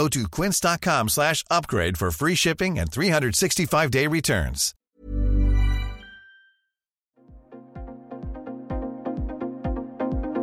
[0.00, 4.72] Go to quince.com slash upgrade for free shipping and 365-day returns.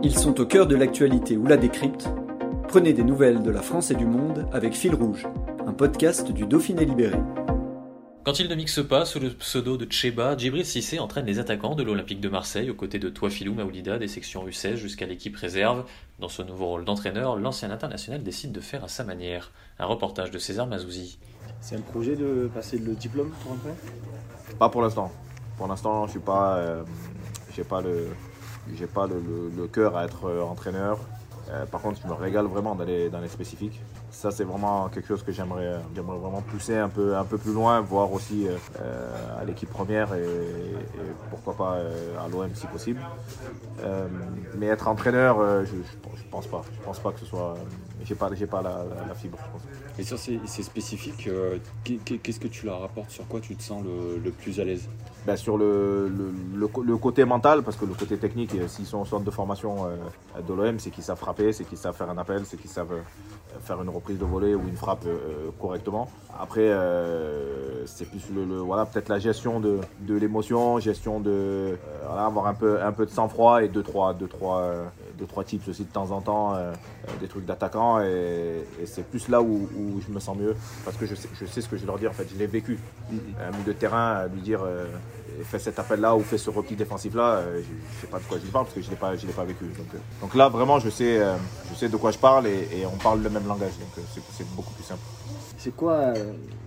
[0.03, 2.07] Ils sont au cœur de l'actualité ou la décrypte.
[2.67, 5.25] Prenez des nouvelles de la France et du monde avec Fil Rouge,
[5.65, 7.17] un podcast du Dauphiné Libéré.
[8.27, 11.75] Quand il ne mixe pas sous le pseudo de Cheba, Djibril Cissé entraîne les attaquants
[11.75, 15.85] de l'Olympique de Marseille aux côtés de Toifilou Maoulida des sections U16 jusqu'à l'équipe réserve.
[16.19, 19.53] Dans ce nouveau rôle d'entraîneur, l'ancien international décide de faire à sa manière.
[19.79, 21.19] Un reportage de César Mazouzi.
[21.61, 23.71] C'est un projet de passer le diplôme pour entrer
[24.59, 25.09] Pas pour l'instant.
[25.57, 26.83] Pour l'instant, je suis pas, euh,
[27.55, 28.07] j'ai pas le,
[28.77, 30.99] j'ai pas le, le- le cœur à être euh, entraîneur.
[31.49, 33.79] Euh, par contre, je me régale vraiment dans les, dans les spécifiques.
[34.11, 38.11] Ça, c'est vraiment quelque chose que j'aimerais, j'aimerais vraiment pousser un peu, plus loin, voir
[38.11, 40.85] aussi euh, euh, à l'équipe première et,
[41.29, 42.99] pourquoi pas euh, à l'OM si possible.
[43.83, 44.07] Euh,
[44.55, 45.81] mais être entraîneur, euh, je, je,
[46.17, 46.63] je pense pas.
[46.77, 47.55] Je pense pas que ce soit.
[48.03, 49.37] J'ai pas, pas la, fibre.
[49.45, 49.61] Je pense.
[49.99, 53.11] Et sur ces, spécifiques, euh, qu'est- qu'est- qu'est-ce que tu leur apportes?
[53.11, 54.87] Sur quoi tu te sens le plus à l'aise?
[55.27, 58.69] Ben, sur le, le, le co- le côté mental, parce que le côté technique, euh,
[58.69, 61.77] s'ils sont au centre de formation euh, de l'OM, c'est qu'ils savent frapper, c'est qu'ils
[61.77, 64.77] savent faire un appel, c'est qu'ils savent euh, faire une reprise de volée ou une
[64.77, 66.09] frappe euh, correctement.
[66.39, 66.71] Après,
[67.87, 72.53] c'est plus le, voilà, peut-être la gestion de, de l'émotion, gestion de voilà, avoir un
[72.53, 74.61] peu, un peu de sang-froid et deux trois, deux, trois,
[75.17, 76.55] deux, trois tips aussi de temps en temps,
[77.19, 78.01] des trucs d'attaquant.
[78.01, 80.55] Et, et c'est plus là où, où je me sens mieux,
[80.85, 82.11] parce que je sais, je sais ce que je leur dire.
[82.11, 82.77] En fait, je l'ai vécu.
[83.11, 84.59] Un milieu de terrain, à lui dire
[85.43, 88.37] fais cet appel-là ou fais ce repli défensif-là, euh, je, je sais pas de quoi
[88.43, 89.65] je parle parce que je l'ai pas, je l'ai pas vécu.
[89.65, 91.35] Donc, euh, donc là, vraiment, je sais, euh,
[91.71, 93.73] je sais de quoi je parle et, et on parle le même langage.
[93.79, 95.01] Donc c'est, c'est beaucoup plus simple.
[95.57, 96.13] C'est quoi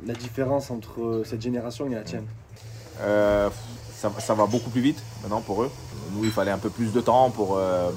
[0.06, 2.26] la différence entre cette génération et la tienne?
[4.00, 5.70] Ça, ça va beaucoup plus vite maintenant pour eux.
[6.14, 7.90] Nous, il fallait un peu plus de temps pour, euh,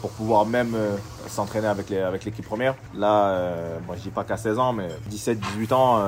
[0.00, 0.96] pour pouvoir même euh,
[1.28, 2.74] s'entraîner avec, les, avec l'équipe première.
[2.92, 6.02] Là, euh, moi, je dis pas qu'à 16 ans, mais 17-18 ans,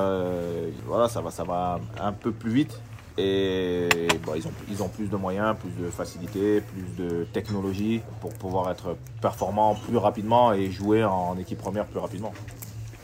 [0.85, 2.77] voilà, ça va, ça va un peu plus vite.
[3.17, 3.89] Et
[4.23, 8.31] bon, ils, ont, ils ont plus de moyens, plus de facilité, plus de technologie pour
[8.33, 12.33] pouvoir être performants plus rapidement et jouer en équipe première plus rapidement.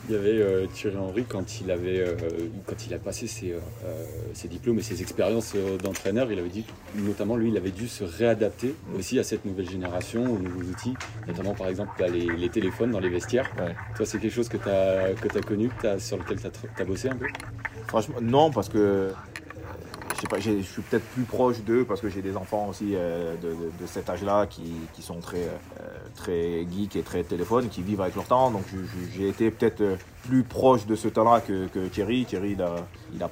[0.09, 2.15] Il y avait euh, Thierry Henry quand il avait euh,
[2.65, 3.57] quand il a passé ses, euh,
[4.33, 8.03] ses diplômes et ses expériences d'entraîneur, il avait dit notamment lui il avait dû se
[8.03, 10.93] réadapter aussi à cette nouvelle génération, aux nouveaux outils,
[11.25, 13.49] notamment par exemple là, les, les téléphones dans les vestiaires.
[13.57, 13.73] Ouais.
[13.95, 16.47] Toi c'est quelque chose que tu as, que as connu, que t'as- sur lequel tu
[16.81, 17.27] as, bossé un peu?
[17.87, 19.13] Franchement, non, parce que
[20.39, 24.09] je suis peut-être plus proche d'eux parce que j'ai des enfants aussi euh, de, cet
[24.09, 28.51] âge-là qui, sont très, euh, très geeks et très téléphone, qui vivent avec leur temps.
[28.51, 28.63] Donc
[29.15, 32.25] j'ai été peut-être euh, plus proche de ce temps-là que, Thierry.
[32.25, 32.75] Thierry, il a,
[33.13, 33.23] il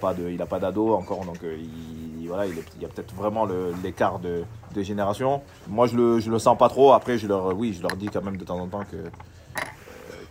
[0.42, 3.48] a pas d'ado encore, donc il, voilà, il, y a peut-être vraiment
[3.84, 4.44] l'écart de,
[4.74, 5.42] de génération.
[5.68, 6.94] Moi, je le, je le sens pas trop.
[6.94, 8.98] Après, je leur, oui, je leur dis quand même de temps en temps que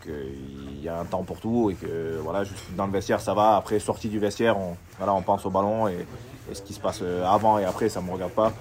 [0.03, 3.35] qu'il y a un temps pour tout et que voilà, juste dans le vestiaire ça
[3.35, 3.57] va.
[3.57, 5.89] Après, sortie du vestiaire, on, voilà, on pense au ballon
[6.51, 8.53] et ce qui se passe euh, avant et après, ça me regarde pas.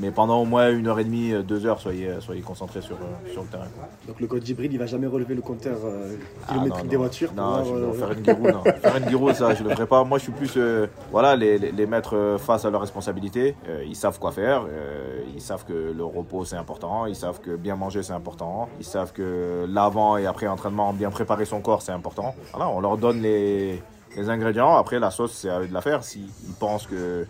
[0.00, 2.96] Mais pendant au moins une heure et demie, euh, deux heures, soyez, soyez concentrés sur,
[2.96, 3.68] euh, sur le terrain.
[3.76, 3.88] quoi.
[4.08, 6.16] Donc le coach hybride, il va jamais relever le compteur euh,
[6.48, 7.02] Ah, kilométrique non, des non.
[7.02, 8.62] voitures Non, je euh, faire une guirou, non.
[8.64, 10.02] Faire une guirou, ça, je le ferai pas.
[10.02, 13.54] Moi, je suis plus, euh, voilà, les, les, les mettre euh, face à leurs responsabilités.
[13.68, 14.64] Euh, ils savent quoi faire.
[14.68, 17.06] euh, ils savent que le repos, c'est important.
[17.06, 18.68] Ils savent que bien manger, c'est important.
[18.80, 22.34] Ils savent que l'avant et après entraînement, bien préparer son corps, c'est important.
[22.52, 23.80] Voilà, on leur donne les,
[24.16, 24.76] les ingrédients.
[24.76, 26.04] Après, la sauce, c'est à eux de la faire.
[26.04, 27.26] S'ils pensent que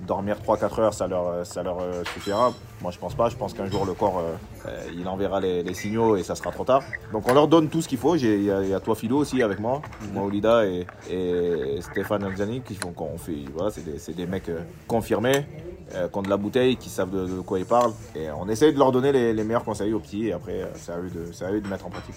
[0.00, 2.52] dormir 3-4 heures, ça leur, ça leur euh, suffira.
[2.82, 3.28] Moi, je pense pas.
[3.30, 4.34] Je pense qu'un jour, le corps, euh,
[4.68, 6.82] euh, il enverra les, les signaux et ça sera trop tard.
[7.12, 8.14] Donc, on leur donne tout ce qu'il faut.
[8.16, 9.80] Il y, a- il y a toi, Philo, aussi avec moi.
[10.12, 13.44] Moi, Olida et, et Stéphane Anzani, qui font qu'on fait.
[13.54, 15.46] Voilà, c'est des, des mecs euh, confirmés,
[15.90, 17.92] qui ont de la bouteille, qui savent de, de quoi ils parlent.
[18.14, 20.26] Et on essaye de leur donner les, les meilleurs conseils aux petits.
[20.28, 22.16] Et après, c'est à eux de, c'est à eux de mettre en pratique.